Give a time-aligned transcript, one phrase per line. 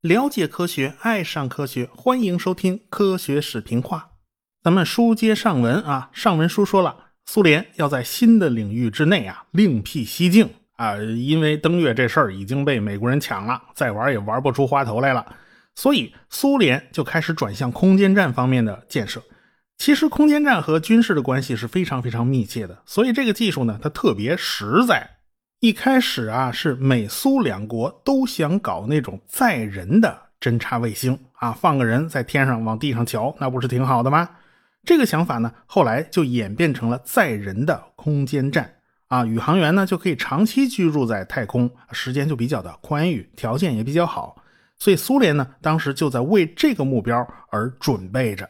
[0.00, 4.10] 了解科学，爱上科学，欢迎收听科学史评话。
[4.62, 6.94] 咱们书接上文啊，上文书说了，
[7.24, 15.26] 苏联要在新的领域之内啊另辟蹊径啊，因为登月这事儿已经被美国人抢了，再玩也玩不出花头来了，
[15.74, 19.22] 所以苏联就开始转向空间站方面的建设。
[19.84, 25.18] 其实空间站和军事的关系是非常非常密切的，所以这个技术呢，它特别实在。
[25.60, 34.26] 一开始啊，是美苏两国都想搞那种载人的侦察卫星啊，放个人在天上往地上瞧，那不是挺好的吗？
[34.86, 38.76] 这个想法呢，后来就演变成了载人的空间站
[39.08, 44.42] 啊，宇航员呢就可以长期居住在太空，时间就比较的宽裕，条件也比较好。
[44.78, 47.18] 所以苏联呢，当时就在为这个目标
[47.50, 48.48] 而准备着。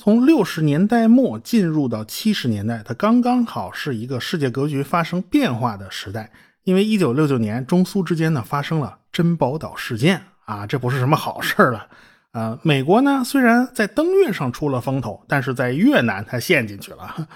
[0.00, 6.30] 从六十年代末进入到七十年代，它刚刚好是一个世界格局发生变化的时代。
[6.62, 11.88] 因为一九六九年中苏之间呢发生了珍宝岛事件啊，这不是什么好事了。
[12.32, 17.28] 呃，美国呢虽然在登月上出了风头，但是在越南它陷进去了。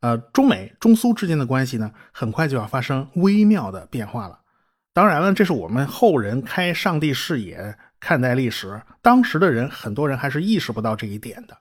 [0.00, 4.40] 呃， 中美、中苏之间的关系呢，很快就要发生微妙的变化了。
[4.92, 11.56] 当然了，这是我们后人开上帝视野看待历史，当时的人很多人还是意识不到这一点的。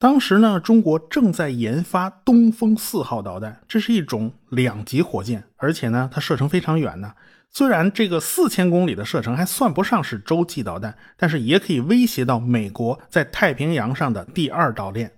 [0.00, 7.12] 当时呢，中国正在研发东风四号导弹，这是一种两级火箭，而且呢，它射程非常远呢。
[7.50, 15.12] 虽然这个四千公里的射程还算不上是洲际导弹，但是也可以威胁到美国在太平洋上的第二岛链。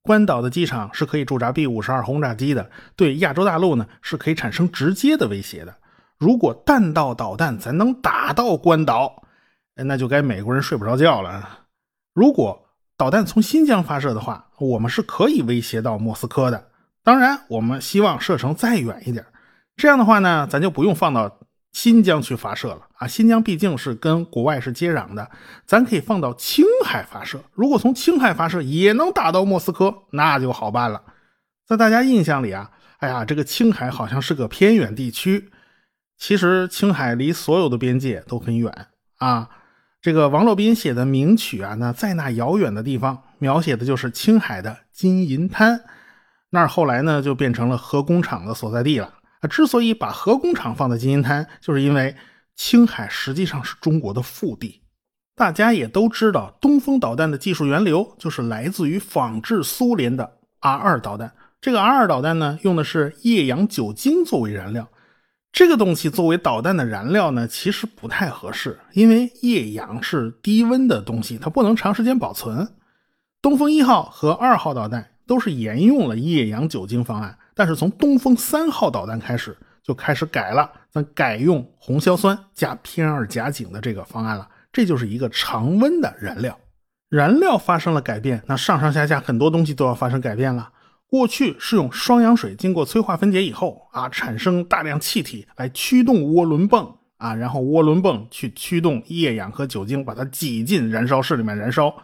[0.00, 5.76] 关岛的机场是可以驻扎 B 五十二轰炸机的，对亚洲大陆呢是可以产生直接的威胁的。
[6.18, 9.24] 如果弹道导弹咱能打到关岛，
[9.74, 11.66] 那就该美国人睡不着觉了。
[12.14, 12.58] 如果
[12.96, 16.68] 导弹从新疆发射的话，我们是可以威胁到莫斯科的。
[17.02, 19.24] 当然，我们希望射程再远一点，
[19.76, 21.38] 这样的话呢，咱就不用放到。
[21.72, 23.06] 新疆去发射了啊！
[23.06, 25.30] 新疆毕竟是跟国外是接壤的，
[25.64, 27.42] 咱可以放到青海发射。
[27.54, 31.02] 如果从青海发射也能打到莫斯科，那就好办了。
[31.66, 35.50] 在大家印象里啊，哎呀，这个青海好像是个偏远地区。
[36.18, 39.48] 其实青海离所有的边界都很远啊。
[40.02, 45.80] 这个王洛宾写的名曲啊，那在那遥远的地方，描写的就是青海的金银滩，
[46.50, 49.14] 那儿后来呢就变成了核工厂的所在地了。
[49.48, 52.16] 之所以把核工厂放在金银滩，就是因为
[52.56, 54.82] 青海实际上是中国的腹地。
[55.36, 61.32] 大家也都知道，东风导弹的技术源流就是来自于仿制苏联的 R 2导弹。
[61.60, 64.88] 这个 R 2导弹呢，用的是液氧酒精作为燃料。
[65.52, 72.66] 这个东西作为导弹的燃料呢，其实不太合适，因为液氧是低温的东西，它不能长时间保存。
[73.42, 77.38] 东风一号和二号导弹都是沿用了液氧酒精方案。
[77.54, 84.48] 但是从东风三号导弹开始就开始改了，咱改用红硝酸加偏二甲肼的这个方案了。
[84.72, 86.58] 这就是一个常温的燃料，
[87.10, 90.70] 燃料发生了改变，那上上下下很多东西都要发生改变了。
[91.12, 101.94] 过去是用双氧水经过催化分解以后啊，产生大量气体来驱动涡轮泵啊，然后涡轮泵去驱动液氧和酒精把它挤进燃烧室里面燃烧。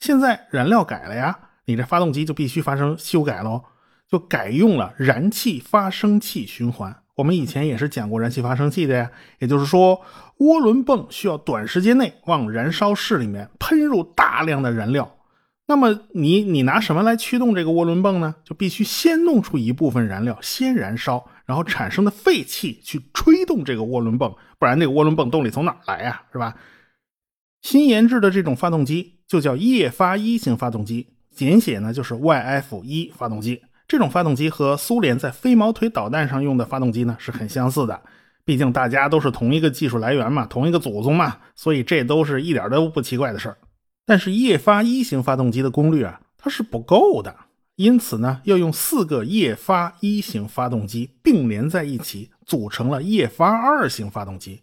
[0.00, 1.34] 现在燃料改了呀，
[1.64, 3.62] 你这发动机就必须发生修改喽。
[4.06, 6.94] 就改用了燃气发生器循环。
[7.14, 9.98] 我们以前也是讲过燃气发生器的呀，也就是说，
[10.40, 15.10] 涡轮泵需要短时间内往燃烧室里面喷入大量的燃料。
[15.68, 18.34] 那么你你拿什么来驱动这个涡轮泵呢？
[18.42, 26.22] 就必须先弄出一部分燃料，先燃烧，然后产生的废气去吹动这个涡轮泵，不然那个涡轮泵动力从哪来呀？
[26.32, 26.56] 是吧？
[27.60, 33.62] 新研制的这种发动机就叫液发一型发动机，简写呢就是 YF 一发动机。
[33.86, 38.00] 这种发动机和苏联在飞毛腿导弹上用的发动机呢是很相似的，
[38.44, 43.58] 毕竟大家都是同一个技术来源嘛，同一个祖宗嘛，所以这都是一点都不奇怪的事儿。
[44.08, 47.36] 但是液发一型发动机的功率啊，它是不够的，
[47.76, 54.62] 因此呢，要用四个液发一型发动机并联在一起，组成了液发二型发动机。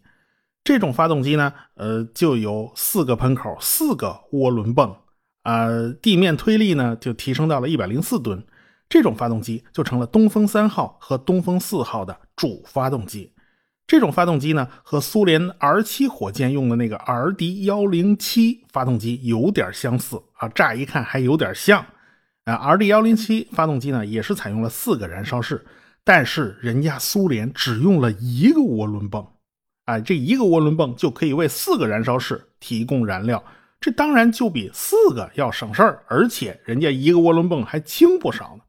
[0.64, 4.96] 这种发动机呢，呃，就有四个喷口，四个涡轮泵，
[5.42, 5.68] 啊，
[6.02, 8.44] 地面推力呢就提升到了一百零四吨。
[8.88, 13.30] 这种发动机就成了东风三号和东风四号的主发动机。
[13.86, 21.86] 这种发动机呢，和苏联 R 七火箭用的那个 RD 幺零七发动机有点相似啊，乍一看还有点像。
[22.44, 25.64] 啊，RD 幺零七发动机呢，也是采用了四个燃烧室，
[26.04, 29.26] 但是人家苏联只用了一个涡轮泵，
[29.84, 33.42] 啊，这一个涡轮泵就可以为四个燃烧室提供燃料，
[33.80, 38.62] 这当然就比四个要省事儿，而且人家一个涡轮泵还轻不少呢。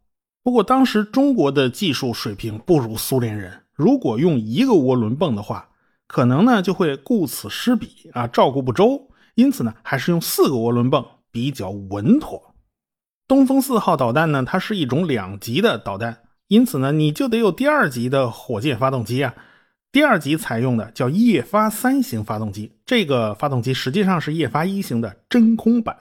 [0.44, 5.70] 不过当时中国的技术水平不如苏联人，如果用一个涡轮泵的话，
[6.08, 9.10] 可能呢就会顾此失彼啊，照顾不周。
[9.36, 12.56] 因此呢，还是用四个涡轮泵比较稳妥。
[13.28, 19.36] 东风四号导弹呢，它是一种两级的导弹，因此呢，你就得有第二级的火箭发动机啊。
[19.92, 25.96] 第二级采用的叫液发三型发动机，这个发动机实际上是液发一型的真空版，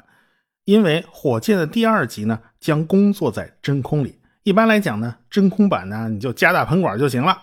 [0.64, 4.18] 因为火箭的第二级呢将工作在真空里。
[4.44, 7.36] 一般来讲呢，真空版呢你就加大喷管就行了。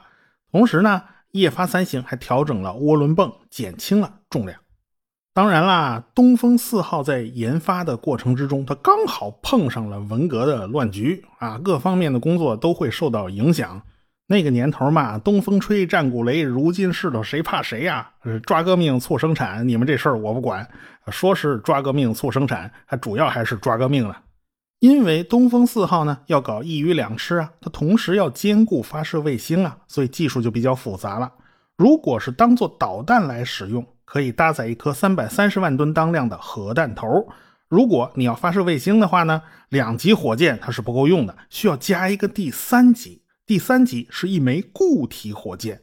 [0.53, 1.01] 同时呢，
[1.31, 4.59] 液发三型还调整了涡轮泵，减轻了重量。
[5.33, 13.81] 当然啦，东风四号在研发的过程之中，它刚好碰上了文革的乱局啊，各方面的工作都会受到影响。
[14.27, 18.11] 那个年头嘛，东风吹，战鼓擂，如今世道谁怕谁呀？
[18.45, 20.69] 抓革命促生产，你们这事儿我不管。
[21.07, 24.21] 说是抓革命促生产，还主要还是抓革命了。
[24.83, 31.31] 因为东风四号呢要搞一鱼两吃啊，它同时要兼顾发射卫星啊，所以技术就比较复杂了。
[31.77, 33.85] 如果是当做导弹来使用。
[34.05, 37.07] 可以搭载一颗三百三十万吨当量的核弹头。
[37.67, 43.23] 如果你要发射卫星的话呢，两级火箭它是不够用的，需要加一个第三级。
[43.47, 45.81] 第三级是一枚固体火箭。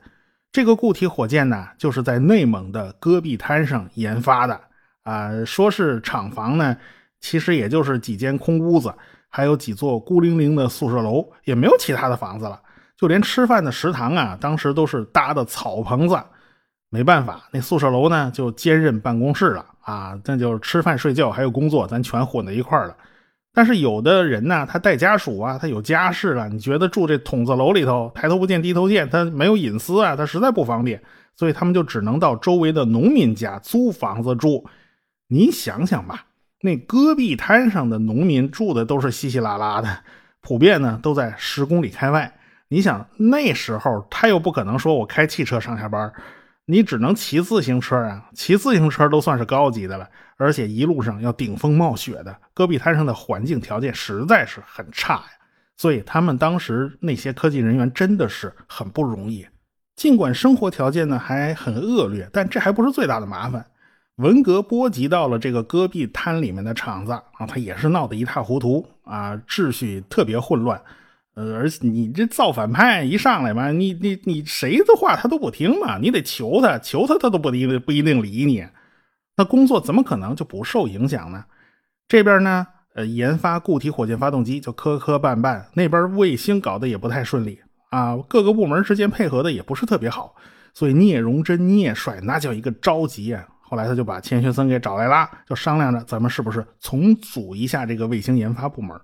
[0.53, 4.61] 这个固体火箭呢，就是在内蒙的戈壁滩上研发的
[5.03, 5.45] 啊。
[5.45, 6.77] 说是厂房呢，
[7.21, 8.93] 其实也就是几间空屋子，
[9.29, 12.61] 还有几座孤零零的宿舍楼，也没有其他的房子了。
[12.97, 16.19] 就连吃饭的食堂啊，当时都是搭的草棚子。
[16.93, 22.97] 没办法，那宿舍楼呢就兼任办公室了啊，那就是吃饭睡觉还有工作，咱全混在一块儿了。
[23.53, 31.01] 但是有的人呢，他带家属啊，他有家室了，你觉得住这筒子楼里头，抬头不见低头见，他没有隐私啊，他实在不方便，
[31.37, 34.67] 所以他们就只能到周围的农民家租房子住。
[35.29, 36.25] 你想想吧，
[36.61, 40.01] 那戈壁滩上的农民住的都是稀稀拉拉的，
[40.41, 42.33] 普遍呢都在十公里开外。
[42.69, 46.13] 你想那时候他又不可能说我开汽车上下班。
[46.67, 55.25] 你只能骑自行车啊，骑自行车都算是高级的了，而且一路上要顶风冒雪的，戈壁滩上的环境条件实在是很差呀。
[55.77, 59.45] 所以他们当时那些科技人员真的是很不容易。
[59.97, 63.67] 尽管生活条件呢还很恶劣，但这还不是最大的麻烦。
[64.21, 70.81] 文革波及到了这个戈壁滩里面的厂子啊，它也是闹得一塌糊涂啊，秩序特别混乱。
[71.35, 78.67] 呃，而且你这造反派一上来嘛，你你你谁的话他都不听嘛，你得求他，求他他都不一不一定理你。
[79.37, 81.45] 那工作怎么可能就不受影响呢？
[82.07, 87.59] 这边呢，呃，研发固体火箭发动机就磕磕绊绊，那边卫星搞得也不太顺利
[87.91, 90.35] 啊，各个部门之间配合的也不是特别好，
[90.75, 93.47] 所以聂荣臻聂帅那叫一个着急啊。
[93.71, 99.01] 后来他就把钱学森给找来了，就商量着咱们是不是重组一下这个卫星研发部门，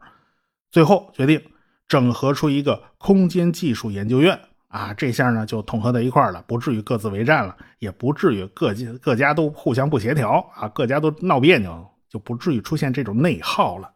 [0.72, 1.40] 最后决定。
[1.88, 4.36] 整合出一个空间技术研究院
[4.66, 13.88] 啊，这下呢就统合在一块了，不至于各自为战了，也不至于各家各家都互相不协调啊，各家都闹别扭，就不至于出现这种内耗了。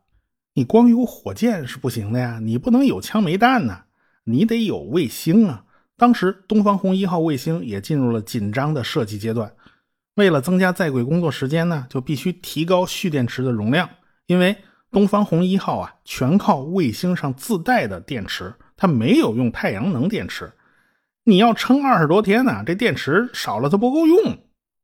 [0.55, 3.77] 你光有火箭是不行的呀，你不能有枪没弹呢，
[4.23, 5.65] 你得有卫星啊。
[5.97, 9.53] 当时东方红一号卫星也进入了紧张的设计阶段，
[10.21, 13.89] 为了增加在轨工作时间呢，就必须提高蓄电池的容量，
[14.27, 14.55] 因为。
[14.93, 20.51] 东方红一号啊，全靠卫星上自带的电池，它没有用太阳能电池。
[21.23, 24.37] 你要撑二十多天呢，这电池少了它不够用，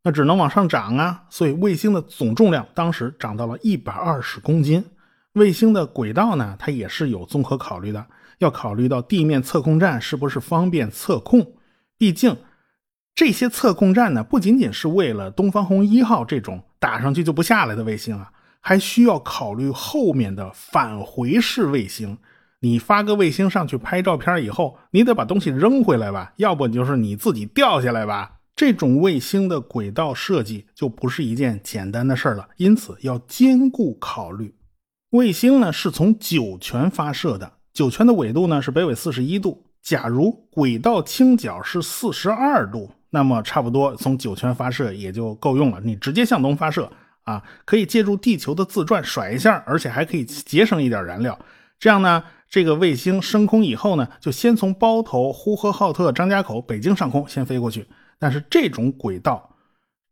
[0.04, 1.25] 那只能往上涨啊。
[1.28, 4.84] 所以卫星的总重量当时涨到了一百二十公斤。
[5.32, 8.06] 卫星的轨道呢，它也是有综合考虑的，
[8.38, 11.44] 要考虑到地面测控站是不是方便测控。
[11.99, 12.37] 毕竟
[13.16, 18.30] 这些测控站呢，不仅仅是为了东方红一号这种打上去就不下来的卫星啊。
[18.61, 22.18] 还需要考虑后面的返回式卫星。
[22.61, 28.32] 你发个卫星上去拍照片以后，你得把东西扔回来吧，要不就是你自己掉下来吧。
[28.56, 34.54] 这种卫星的轨道设计就不是一件简单的事儿了，因此要兼顾考虑。
[35.11, 39.64] 卫星呢是从酒泉发射的，酒泉的纬度呢是北纬四十一度。
[39.80, 45.80] 假如轨道倾角是四十二度，那么差不多从酒泉发射也就够用了。
[45.82, 46.92] 你直接向东发射。
[47.25, 51.37] 啊，可以借助地球的自转甩一下，而且还可以节省一点燃料。
[51.76, 57.88] 这样呢，这个卫星升空以后呢，就先从包头、呼和浩特、张家口、北京上空先飞过去。
[58.20, 59.56] 但是这种轨道，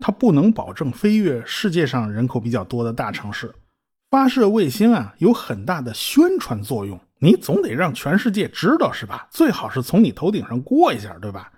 [0.00, 3.54] 它不能保证飞越世界上人口比较多的大城市。
[4.10, 9.28] 发射卫星啊，有很大的宣传作用，你总得让全世界知道是吧？
[9.30, 11.52] 最好是从你头顶上过一下，对吧？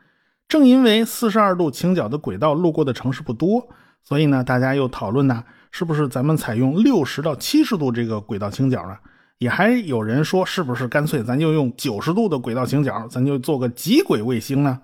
[0.48, 3.68] 正因为四十二度倾角的轨道路过的城市不多。
[4.02, 8.96] 所以呢，大家又讨论呢，是不是咱们采用六十到七十度这个轨道倾角呢？
[9.38, 14.80] 也还有人说，是不是干脆咱就用九十度的轨道倾角，咱就做个极轨卫星呢？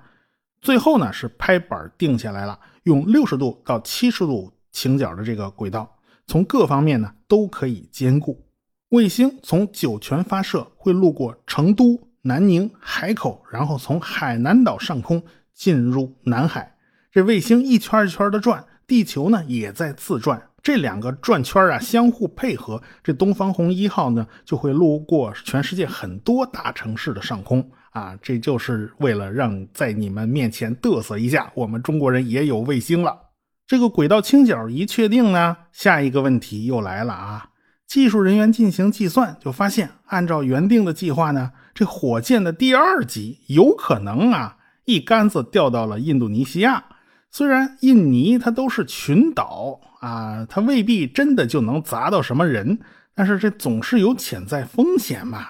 [0.61, 5.89] 最后呢，是拍板定下来了，用六十度到七十度倾角的这个轨道，
[6.27, 8.45] 从各方面呢都可以兼顾。
[8.89, 15.23] 卫星从酒泉发射，会路过成都、南宁、海口，然后从海南岛上空
[15.63, 16.75] 进入南海。
[17.13, 20.43] 这卫星一圈一圈的转，地球呢也在自转。
[20.61, 33.17] 这两个转圈啊相互配合，这东方红一号呢就会路过全世界很多大城市的上空啊，这就是为了让在你们面前嘚瑟一下，我们中国人也有卫星了。
[33.65, 37.51] 这个轨道倾角一确定呢，下一个问题又来了啊！
[37.87, 46.85] 技术人员进行计算，就发现按照原定的计划呢，这火箭的第二级有可能啊一竿子掉到了印度尼西亚。
[47.31, 52.79] 虽然印尼它都是群岛啊，它未必真的就能砸到什么人，
[53.15, 55.47] 但是这总是有潜在风险嘛？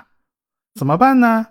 [0.75, 1.47] 怎么办呢？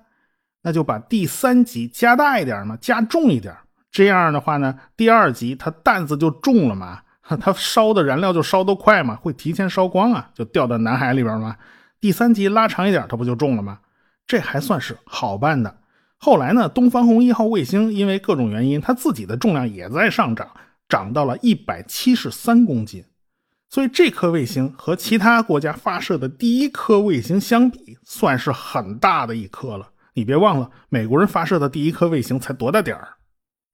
[0.63, 3.53] 那就把第三级加大一点嘛，加重一点。
[3.91, 11.57] 这样的话呢，第二级它担子就重了嘛，它烧的燃料就烧得快嘛，会提前烧光啊，就掉到南海里边嘛。
[11.99, 13.79] 第三级拉长一点，它不就重了吗？
[14.25, 15.80] 这还算是好办的。
[16.23, 20.47] 后来呢，东方红一号卫星因为各种原因，它自己的重量也在上涨，
[20.87, 23.03] 涨到了一百七十三公斤。
[23.67, 29.89] 所以这颗卫星和其他国家发射的第一颗卫星相比，算是很大的一颗了。
[30.13, 33.07] 你别忘了，美国人发射的第一颗卫星才多大点儿。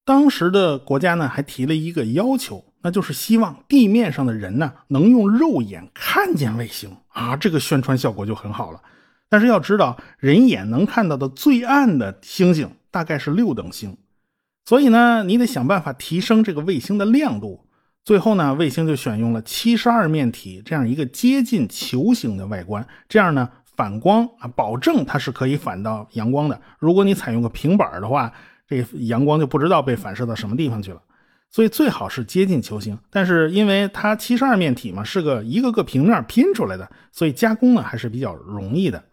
[0.06, 8.80] 当时的国家呢，还提了一个要求，那就是希望地面上的人呢，能用肉眼看见卫星啊，这个宣传效果就很好了。
[9.30, 13.98] 但是要知道，人眼能看到的最暗的星星大概是六等星，
[14.66, 17.66] 所以呢，你得想办法提升这个卫星的亮度。
[18.06, 26.62] 最后呢，卫星就选用了七十二面体这样一个接近球形的外观，这样呢，反光啊，保证它是可以反到阳光的。
[26.80, 28.32] 如果你采用个平板的话，
[28.66, 31.02] 这阳光就不知道被反射到什么地方去了。
[31.50, 39.04] 所以最好是接近球形，但是因为它七十二面体嘛，是个一个个平面拼出来的，所以加工呢还是比较容易的。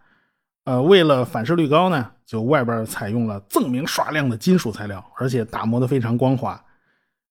[0.64, 6.62] 呃，为了反射率高呢，就外边采用了锃明刷亮的金属材料，而且打磨的非常光滑。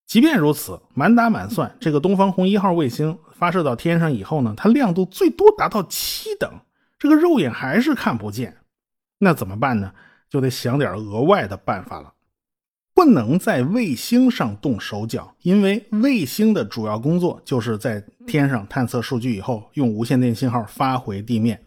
[0.06, 6.52] 即便如此，满打满算，这个东方红一号卫星发射到天上以后呢，它亮度最多达到七等，
[7.00, 8.56] 这个肉眼还是看不见。
[9.18, 9.92] 那怎么办呢？
[10.30, 12.14] 就得想点额外的办法了。
[12.94, 21.60] 不能在卫星上动手脚，因为卫星的主要工作就是在天上探测数据以后，用无线电信号发回地面。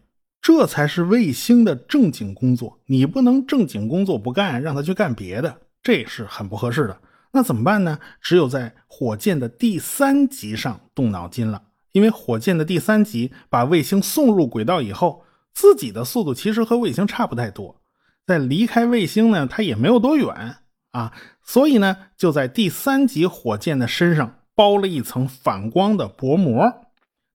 [0.46, 7.00] 这才是卫星的正经工作，你不能正经工作不干，让他去干别的，这是很不合适的。
[7.32, 7.98] 那怎么办呢？
[8.20, 11.60] 只有在火箭的第三级上动脑筋了，
[11.90, 17.80] 因为火箭的第三级把卫星送入轨道以后，自己的速度其实和卫星差不太多，
[18.24, 20.58] 在离开卫星呢，它也没有多远
[20.92, 21.12] 啊，
[21.42, 26.86] 所以呢，就在第三级火箭的身上包了一层反光的薄膜。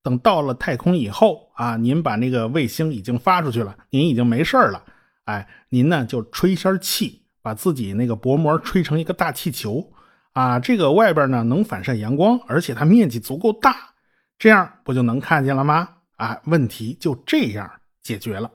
[0.03, 4.83] 等到了太空以后啊，您把那个卫星已经发出去了，您已经没事了。
[5.25, 9.91] 哎，您呢就吹下气，把自己那个薄膜吹成一个大气球
[10.33, 13.93] 啊，这个外边呢能反射阳光，而且它面积足够大，
[14.39, 15.87] 这样不就能看见了吗？
[16.17, 17.69] 啊，问题就这样
[18.01, 18.49] 解决了。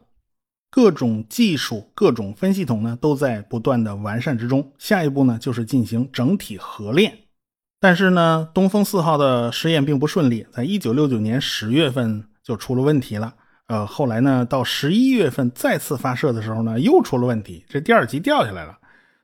[0.69, 7.17] 各种技术、各种分系统呢都在不断的完善之中，下一步呢就是进行整体合练。
[7.87, 13.33] 但是呢，东风四号的实验并不顺利，在一九六九年十月份就出了问题了。
[13.69, 18.76] 呃，后来呢，到十一月份再次发射的时候呢，又出了问题，这第二级掉下来了。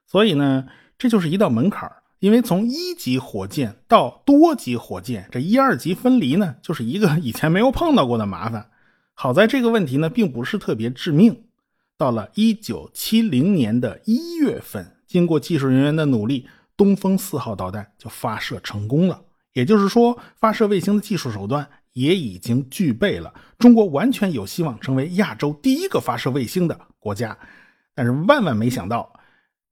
[0.07, 0.64] 所以呢，
[0.97, 8.69] 这就是一道门槛儿因为从一级火箭到多级火箭，这一二级分离呢，就是一个以前没有碰到过的麻烦。
[9.14, 11.37] 好在这个问题呢，并不是特别致命。
[11.99, 16.47] 到了一九七零年的一月份，经过技术人员的努力。
[16.76, 23.33] 东风四号导弹就发射成功了，也就是说，发射卫星的技术手段也已经具备了。
[23.59, 27.37] 中国完全有希望成为亚洲第一个发射卫星的国家。
[27.95, 29.12] 但是万万没想到，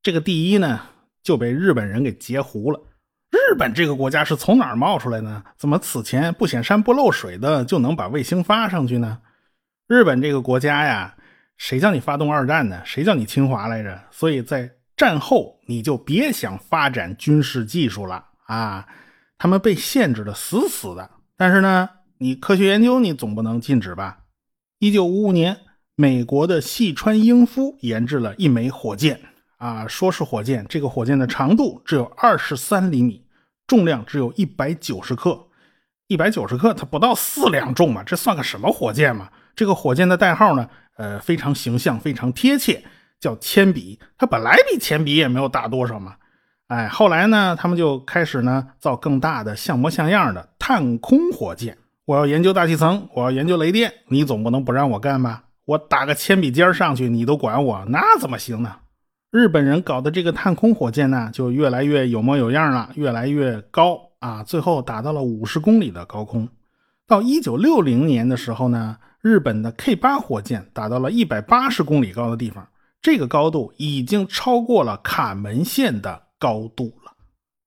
[0.03, 0.81] 这个第一呢
[1.23, 2.81] 就被日本人给截胡了。
[3.31, 5.43] 日本这个国家是从哪儿冒出来的？
[5.57, 9.21] 怎么此前不显山不漏水的就能把卫星发上去呢？
[9.89, 11.17] 日本这个国家呀，
[11.57, 12.83] 谁叫你发动二战呢？
[12.85, 14.01] 谁叫你侵华来着？
[14.11, 14.71] 所以在。
[15.01, 18.87] 战后你就别想发展军事技术了啊！
[19.39, 21.11] 他们被限制的死死的。
[21.39, 21.89] 但是呢，
[22.19, 24.19] 你科学研究你总不能禁止吧？
[24.79, 25.57] 一九五五年，
[25.95, 29.19] 美国的细川英夫研制了一枚火箭
[29.57, 33.25] 啊，说是火箭，这个火箭的长度只有二十三厘米，
[33.67, 35.47] 重量只有一百九十克，
[36.09, 39.31] 一百九十克它不到四两重嘛，这算个什么火箭嘛？
[39.57, 42.85] 这个火箭的代号呢，呃，非常形象，非常贴切，
[43.21, 44.01] 叫铅笔。
[44.19, 46.17] 它本来比铅笔也没有大多少嘛。
[46.69, 51.77] 哎，后来呢，他们就开始呢造更大的、像模像样的探空火箭。
[52.07, 55.45] 我要研究大气层，我要研究雷电，你总不能不让我干吧？
[55.65, 58.77] 我打个铅笔尖上去，你都管我，那怎么行呢？
[59.31, 66.49] 日本人搞的这个探空火箭呢，就越来越有模有样了，越来越高啊，最后达到了五十公里的高空。
[67.07, 72.67] 到一九六零年的时候呢，日本的 K 八火箭达到了一百八十公里高的地方，
[73.03, 77.13] 这个高度已经超过了卡门线的高度了。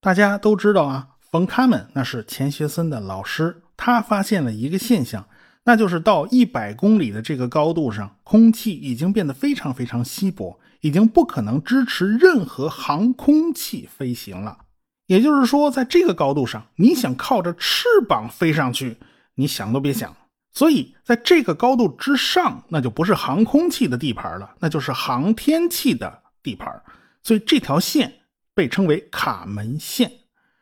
[0.00, 5.26] 大家都知道啊，冯卡门那是钱学森的老师，他发现了一个现象。
[5.66, 14.58] 那就是到一百公里的这个高度上，空气已经变得非常非常稀薄，已经不可能支持任何航空器飞行了。
[15.06, 18.98] 也就是说，在这个高度上，你想靠着翅膀飞上去，
[19.36, 20.14] 你想都别想。
[20.54, 26.82] 所以，在这个高度之上，那就不是航空器的地盘了，那就是航天器的地盘。
[27.22, 28.12] 所以这条线
[28.54, 30.10] 被称为卡门线。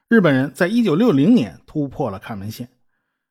[0.09, 2.69] 日本人在一九六零年突破了卡门线。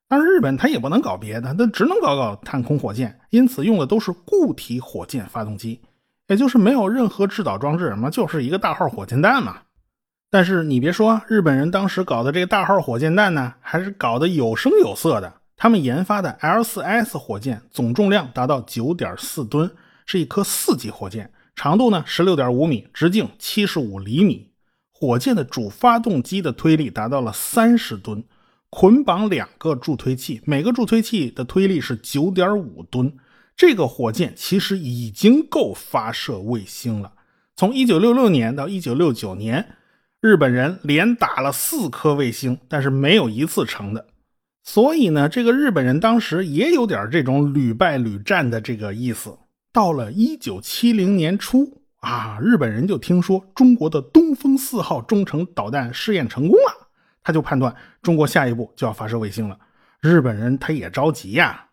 [0.08, 5.82] 但是日本它也不能搞别的，它只能搞搞探空火箭，因此用的都是固体火箭发动机，
[6.27, 9.62] 也就是没有任何制导装置，那就是一个大号火箭弹嘛。
[10.30, 15.41] 但是你别说，日本人当时搞的这个大号火箭弹呢，还是搞得有声有色的。
[15.62, 19.70] 他们研发的 L4S 火箭总重量达到9.4吨，
[20.08, 24.53] 是一颗四级火箭，长度呢16.5米，直径75厘米。
[24.91, 28.24] 火箭的主发动机的推力达到了30吨。
[28.72, 33.13] 捆绑两个助推器，每个助推器的推力是九点五吨。
[33.56, 37.13] 这个火箭其实已经够发射卫星了。
[37.56, 39.75] 从一九六六年到一九六九年，
[40.22, 44.08] 日本人连打了四颗卫星，但是没有一次成的。
[44.63, 49.38] 所以呢，这个日本人当时也有点这种屡败屡战的这个意思。
[49.74, 56.89] 到了一九七零年初啊，日本人就听说中国的东风四号中程导弹试验成功了。
[57.24, 59.57] 他就判断中国下一步就要发射卫星了，
[60.01, 61.68] 日本人他也着急呀，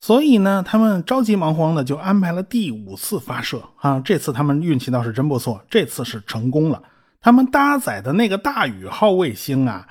[0.00, 3.98] 所以呢，他们着急忙慌的就安排了第五次发射啊。
[4.00, 6.82] 这次他们运气倒是真不错，这次是成功了。
[7.22, 9.88] 他们搭载的那个大宇号卫星啊，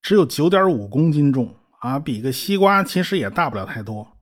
[0.00, 1.52] 只有九点五公斤重
[1.86, 4.16] 啊，比个西瓜其实也大不了太多。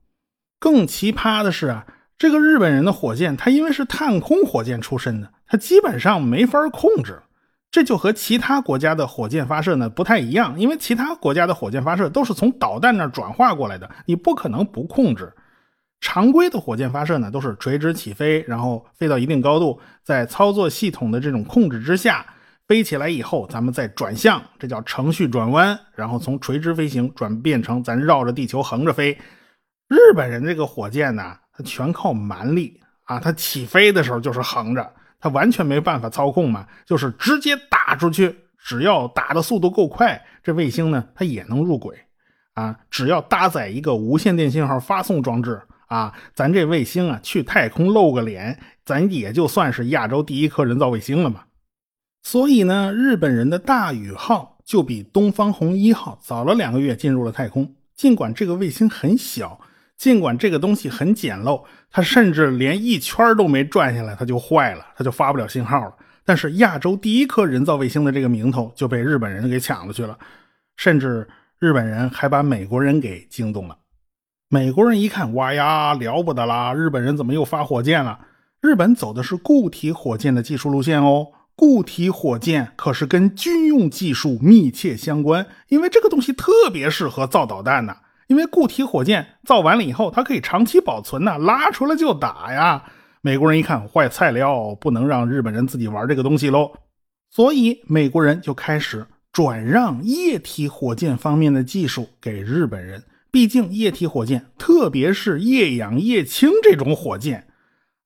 [0.60, 1.86] 更奇葩的是啊，
[2.18, 7.22] 这个日本人的火箭，它因为是探空火箭出身的，它基本上没法控制。
[7.70, 15.32] 这就和其他国家的火箭发射呢不太一样，因为其他国家的火箭发射都是从导弹那转化过来的，你不可能不控制。
[16.00, 22.24] 常规的火箭发射呢都是垂直起飞，然后飞到一定高度，在操作系统的这种控制之下
[22.66, 29.18] 飞起来以后，咱们再转向，这叫程序转弯，然后从垂直飞行转变成咱绕着地球横着飞。
[29.88, 34.92] 日本人这个火箭呢，它全靠蛮力啊，它起飞的时候就是横着。
[35.20, 41.96] 它完全没办法操控嘛，就是直接打出去，只要打的速度够快，这卫星呢它也能入轨
[42.54, 42.76] 啊。
[42.90, 51.42] 只要搭载一个无线电信号发送装置啊，咱这卫星啊去太空露个脸，咱也就算是亚洲第一颗人造卫星了嘛。
[52.24, 59.60] 所以呢，日本人的大宇号就比东方红一号早了两个月进入了太空，尽管这个卫星很小。
[59.96, 65.94] 尽管这个东西很简陋，它甚至连一圈都没转下来，它就坏了，它就发不了信号了。
[66.24, 70.18] 但是亚洲第一颗人造卫星的这个名头就被日本人给抢了去了，
[70.76, 71.26] 甚至
[71.60, 73.78] 日本人还把美国人给惊动了。
[74.48, 76.74] 美国人一看，哇呀，了不得啦！
[76.74, 78.18] 日本人怎么又发火箭了？
[78.60, 87.96] 日本走的是固体火箭的技术路线哦，固体火箭可是跟军用技术密切相关，因为这个东西特别适合造导弹呢。
[88.26, 92.84] 因为固体火箭造完了以后，它可以长期保存呐，拉出来就打呀。
[93.20, 96.72] 美国人一看坏菜料，不能让日本人自己玩这个东西喽，
[97.30, 103.04] 所以美国人就开始转让液体火箭方面的技术给日本人。
[103.30, 107.46] 毕竟液体火箭，特别是液氧液氢这种火箭，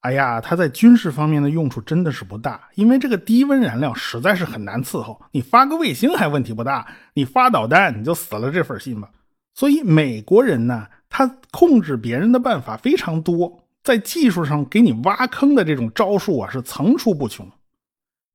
[0.00, 5.20] 哎呀，它在军事方面的用处真的是不大，因为这个低温燃料实在是很难伺候。
[5.32, 9.10] 你发个卫星还问题不大，你发导弹你就死了这份心吧。
[9.54, 17.50] 所以美国人呢，他控制别人的办法非常多，在技术上给你挖坑的这种招数啊是层出不穷。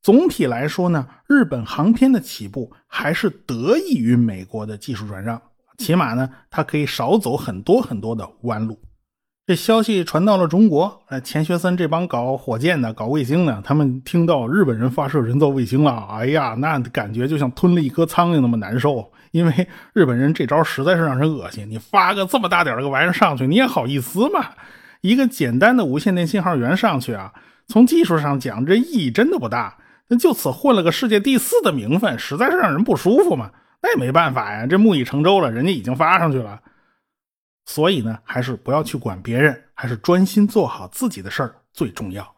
[0.02, 5.42] 总体来说呢，日本航天的起步还是得益于美国的技术转让，
[5.78, 8.78] 起码呢，它可以少走很多很多的弯路。
[9.46, 19.12] 这消息传到了中国，呃，钱学森这帮搞火箭的、搞卫星的，他们听到日本人发射人造卫星了，哎呀，那感觉就像吞了一颗苍蝇那么难受。
[19.32, 24.52] 因为日本人这招实在是让人恶心，你发个这么大点的个玩意儿上去，你也好意思吗？
[25.02, 27.34] 一个简单的无线电信号源上去啊，
[27.68, 29.76] 从技术上讲，这意义真的不大。
[30.08, 33.50] 那就此混了个世界第四的名分，实在是让人不舒服嘛。
[33.82, 36.62] 那也没办法呀，这木已成舟了，人家已经发上去了。
[37.66, 42.36] 所以呢，还是不要去管别人，还是专心做好自己的事儿最重要。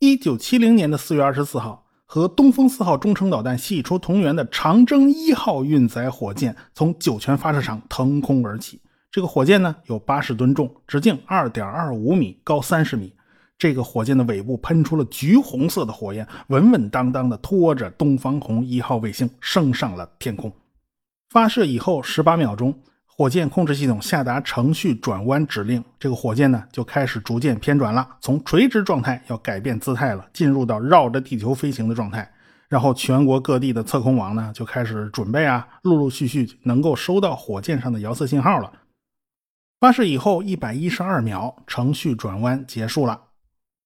[0.00, 8.80] 一九七零年的四月二十四号，和东风四号中程导弹系出同源的长征一号运载火箭从酒泉发射场腾空而起。
[9.10, 13.14] 这个火箭呢有八十吨重，直径二点二五米，高三十米。
[13.56, 20.52] 这个火箭的尾部喷出了橘红色的火焰，稳稳当当的拖着东方红一号卫星升上了天空。
[21.30, 22.76] 发射以后十八秒钟。
[23.16, 32.28] 火箭控制系统下达程序转弯指令，这个火箭呢就开始逐渐偏转了，从垂直状态要改变姿态了，进入到绕着地球飞行的状态。
[32.68, 38.72] 然后全国各地的测控网呢就开始准备啊，陆陆续续能够收到火箭上的遥测信号了。
[39.78, 43.20] 发射以后一百一十二秒，程序转弯结束了。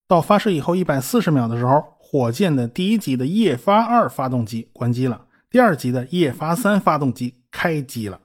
[0.06, 8.18] 到发射以后一百四十秒的时候，火箭的第一级的液发二发动机关机了，第二级的液发三发动机开机了。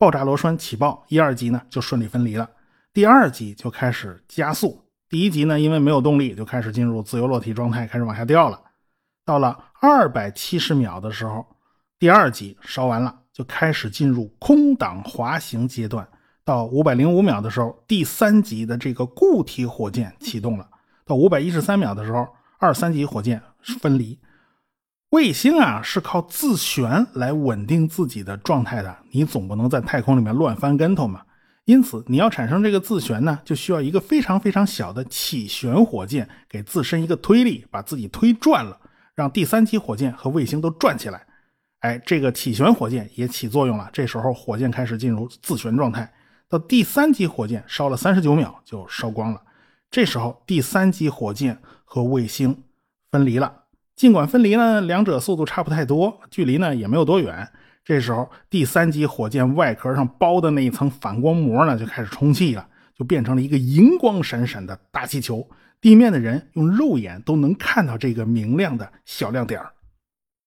[0.00, 2.48] 爆炸螺栓起爆，一二级呢就顺利分离了，
[2.90, 4.82] 第二级就开始加速。
[5.10, 8.58] 第一级呢因为没有动力，就开始进入自由落体状态，开始往下掉了。
[9.26, 11.44] 到了二百七十秒的时候，
[11.98, 16.08] 第二级烧完了，就开始进入空档滑行阶段。
[16.46, 20.66] 到五百零五秒的时候，第三级的这个固体火箭启动了。
[21.04, 22.26] 到五百一十三秒的时候，
[22.58, 23.42] 二三级火箭
[23.82, 24.18] 分离。
[25.10, 31.22] 卫星啊是靠自旋来稳定自己的状态的，你总不能在太空里面乱翻跟头嘛。
[31.64, 38.78] 因此，你要产生这个自旋呢，就需要一个非常非常小的起旋火箭给自身一个推力，把自己推转了，
[39.14, 41.26] 让第三级火箭和卫星都转起来。
[41.80, 46.12] 哎，这个起旋火箭也起作用了，这时候火箭开始进入自旋状态。
[46.48, 49.42] 到第三级火箭烧了三十九秒就烧光了，
[49.90, 52.62] 这时候第三级火箭和卫星
[53.10, 53.52] 分离了。
[54.00, 57.46] 尽管分离呢，两者速度差不太多，距离呢也没有多远。
[57.84, 65.46] 这时候，第三级火箭外壳上包的那一层反光膜呢，就开始充气了，就变成了一个银光闪闪的大气球。
[65.82, 69.60] 地面的人用肉眼都能看到这个明亮的小亮点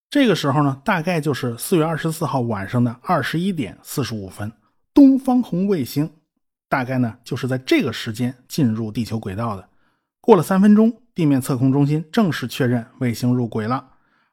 [0.10, 4.52] 这个时候呢，大概就是四月二十四号晚上的二十一点四十五分，
[4.96, 6.10] 东方红卫星
[6.68, 9.70] 大概呢就是在这个时间进入地球轨道的。
[10.22, 11.03] 过了三分钟。
[11.16, 13.86] 地面测控中心正式确认卫星入轨了。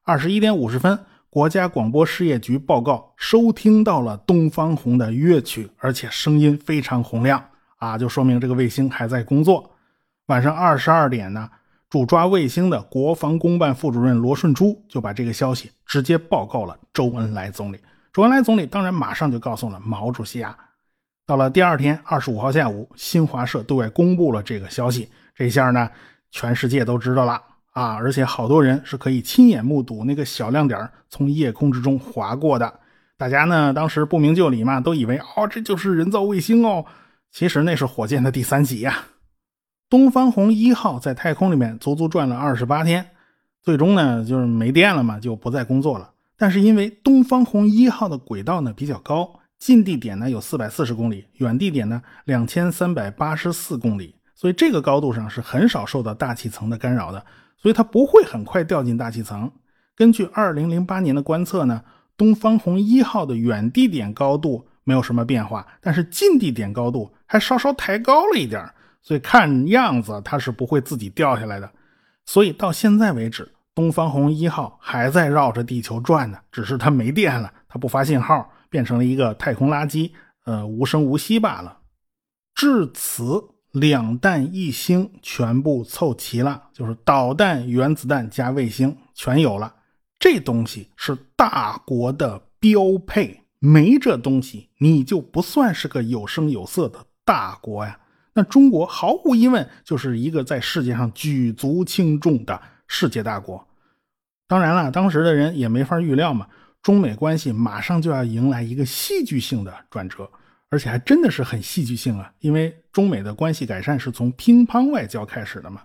[0.03, 7.45] 二十一点五十分，国家广播事业局报告收听到了东方红的乐曲，而且声音非常洪亮
[7.77, 9.71] 啊，就说明这个卫星还在工作。
[10.27, 11.51] 晚上二十二点呢，
[11.91, 17.79] 主抓卫星的国防工办副主任罗顺珠就把这个消息直接报告了周恩来总理。
[18.13, 20.57] 周恩来总理当然马上就告诉了毛主席啊。
[21.27, 25.91] 到了第二天二十五号下午，新华社对外公布了这个消息，这下呢。
[26.31, 27.95] 全世界都知道了啊！
[27.95, 32.81] 而且好多人是可以亲眼目睹那个小亮点从夜空之中划过的。
[33.17, 36.85] 大家呢当时不明就里嘛，都以为哦这就是人造卫星哦。
[37.31, 39.05] 其实那是火箭的第三级呀。
[39.89, 43.11] 东方红一号在太空里面足足转了二十八天，
[43.63, 46.11] 最终呢就是没电了嘛，就不再工作了。
[46.37, 54.15] 但是因为东方红一号的轨道呢比较高，近地点呢有四百四十公里，远地点呢两千三百八十四公里。
[54.41, 57.23] 所以这个高度上是很少受到大气层的干扰的，
[57.59, 59.53] 所以它不会很快掉进大气层。
[59.95, 61.85] 根据2008年的观测呢，
[62.17, 68.67] 东方红一号的远地点高度没有什么变化，但是近地点高度还稍稍抬高了一点，
[69.03, 71.71] 所以看样子它是不会自己掉下来的。
[72.25, 80.13] 所以到现在为止，东方红一号还在绕着地球转呢，只是它没电了，它不发信号，变成了一个太空垃圾，
[80.47, 81.81] 呃，无声无息罢了。
[82.55, 83.60] 至此。
[83.73, 89.75] 两弹一星全部凑齐了，就是导弹、原子弹加卫星全有了。
[90.19, 97.99] 这东西是大国的标配，没这东西你就不算是个有声有色的大国呀。
[98.33, 103.67] 那中国毫无疑问就是一个在世界上举足轻重的世界大国。
[104.47, 106.49] 当然了，当时的人也没法预料嘛，
[106.83, 110.31] 中美关系马上就要迎来一个戏剧性的转折。
[110.71, 115.83] 而且还真的是很戏剧性啊，因为中美的关系改善是从乒乓外交开始的嘛。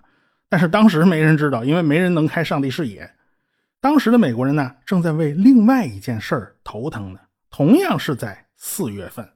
[0.48, 3.12] 但是当时没人知道，因为没人能开上帝视野。
[3.80, 7.20] 当时的美国人呢，正在为另外一件事儿头疼呢。
[7.50, 9.28] 同样是在四月份，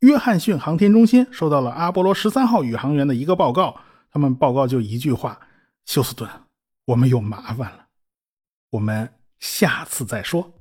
[0.00, 3.78] 约翰逊航天中心收到了阿波罗十三号宇航员的一个报告，
[4.10, 5.38] 他们报告就一句话：
[5.84, 6.28] 休斯顿，
[6.86, 7.86] 我们有麻烦了。
[8.70, 10.55] 我们下次再说。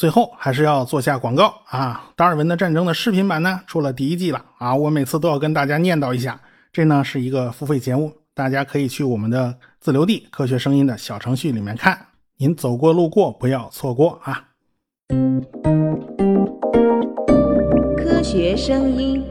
[0.00, 2.10] 最后还是要做下广告啊！
[2.16, 4.74] 达尔文的战争的视频版呢出了第一季了啊！
[4.74, 6.40] 我每次都要跟大家念叨一下，
[6.72, 12.06] 这呢是一个付费节目，大家可以去我们的自留地科学声音的小程序里面看。
[12.38, 14.44] 您走过路过不要错过啊！
[17.98, 19.22] 科学声音。